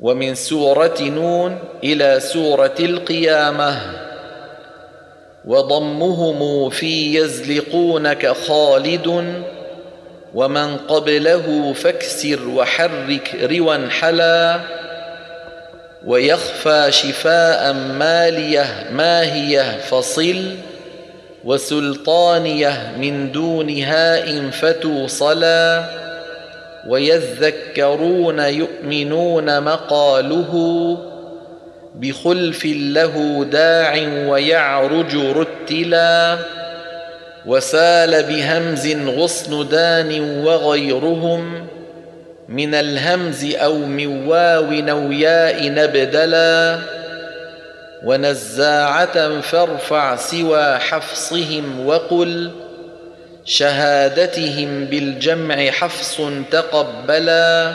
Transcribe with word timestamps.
ومن 0.00 0.34
سورة 0.34 0.96
نون 1.00 1.58
إلى 1.84 2.20
سورة 2.20 2.74
القيامة. 2.80 3.80
وضمهم 5.44 6.70
في 6.70 7.18
يزلقونك 7.18 8.32
خالد 8.32 9.34
ومن 10.34 10.76
قبله 10.76 11.72
فاكسر 11.72 12.48
وحرك 12.48 13.34
روا 13.50 13.88
حلا. 13.88 14.60
ويخفى 16.06 16.86
شفاء 16.90 17.72
ماليه 17.72 18.88
ماهيه 18.92 19.78
فصل 19.78 20.56
وسلطانيه 21.44 22.92
من 22.98 23.32
دون 23.32 23.78
هاء 23.78 24.50
فتوصلا 24.50 25.84
ويذكرون 26.86 28.38
يؤمنون 28.38 29.60
مقاله 29.62 30.98
بخلف 31.94 32.64
له 32.66 33.44
داع 33.52 33.94
ويعرج 34.28 35.16
رتلا 35.16 36.38
وسال 37.46 38.22
بهمز 38.22 38.96
غصن 39.08 39.68
دان 39.68 40.20
وغيرهم 40.44 41.66
من 42.48 42.74
الهمز 42.74 43.54
أو 43.54 43.76
من 43.78 44.26
واو 44.26 44.70
نوياء 44.70 45.70
نبدلا 45.70 46.78
ونزاعة 48.04 49.40
فارفع 49.40 50.16
سوى 50.16 50.78
حفصهم 50.78 51.86
وقل 51.86 52.50
شهادتهم 53.50 54.84
بالجمع 54.84 55.70
حفص 55.70 56.20
تقبلا 56.50 57.72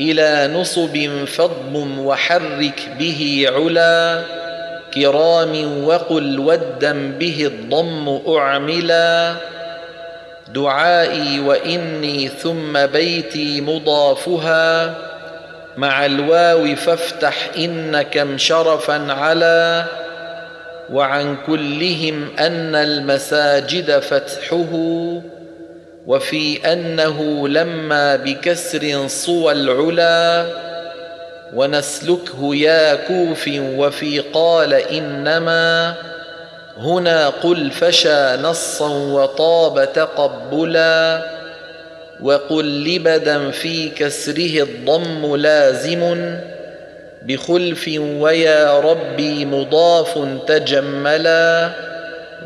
إلى 0.00 0.54
نصب 0.54 1.24
فضم 1.24 1.98
وحرك 1.98 2.88
به 2.98 3.46
علا 3.54 4.22
كرام 4.94 5.84
وقل 5.84 6.38
ودا 6.38 6.92
به 7.18 7.46
الضم 7.46 8.34
أعملا 8.36 9.34
دعائي 10.54 11.40
وإني 11.40 12.28
ثم 12.28 12.86
بيتي 12.86 13.60
مضافها 13.60 14.94
مع 15.76 16.06
الواو 16.06 16.76
فافتح 16.76 17.48
إن 17.56 18.02
كم 18.02 18.38
شرفا 18.38 19.12
على 19.12 19.84
وعن 20.92 21.36
كلهم 21.46 22.28
أن 22.38 22.74
المساجد 22.74 23.98
فتحه 23.98 24.72
وفي 26.06 26.72
أنه 26.72 27.48
لما 27.48 28.16
بكسر 28.16 29.08
صوى 29.08 29.52
العلا 29.52 30.46
ونسلكه 31.54 32.54
يا 32.54 32.94
كوف 32.94 33.50
وفي 33.52 34.18
قال 34.18 34.74
إنما 34.74 35.94
هنا 36.78 37.28
قل 37.28 37.70
فشى 37.70 38.36
نصا 38.36 38.88
وطاب 38.88 39.92
تقبلا 39.92 41.22
وقل 42.22 42.84
لبدا 42.84 43.50
في 43.50 43.88
كسره 43.88 44.62
الضم 44.62 45.36
لازم 45.36 46.34
بخلف 47.22 47.90
ويا 47.98 48.80
ربي 48.80 49.44
مضاف 49.44 50.18
تجملا 50.46 51.70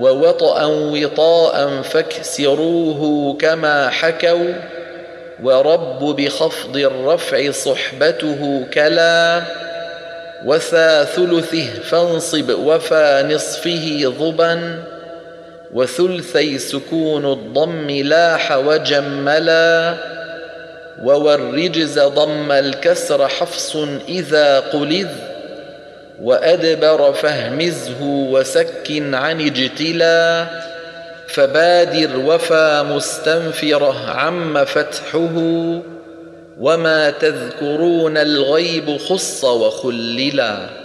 ووطأ 0.00 0.64
وطاء 0.66 1.82
فاكسروه 1.82 3.34
كما 3.40 3.90
حكوا 3.90 4.52
ورب 5.42 6.16
بخفض 6.16 6.76
الرفع 6.76 7.50
صحبته 7.50 8.64
كلا 8.74 9.42
وثا 10.44 11.04
ثلثه 11.04 11.66
فانصب 11.82 12.50
وفا 12.50 13.22
نصفه 13.22 14.14
ضبا 14.18 14.82
وثلثي 15.72 16.58
سكون 16.58 17.32
الضم 17.32 17.90
لاح 17.90 18.56
وجملا 18.56 19.94
ووالرجز 21.02 21.98
ضم 21.98 22.52
الكسر 22.52 23.28
حفص 23.28 23.76
إذا 24.08 24.60
قلذ 24.60 25.08
وأدبر 26.22 27.12
فهمزه 27.12 28.02
وسك 28.02 28.90
عن 28.90 29.40
اجتلا 29.40 30.46
فبادر 31.28 32.18
وفى 32.18 32.84
مستنفرة 32.88 34.10
عم 34.10 34.64
فتحه 34.64 35.36
وما 36.60 37.10
تذكرون 37.10 38.16
الغيب 38.16 38.96
خص 38.96 39.44
وخللا. 39.44 40.81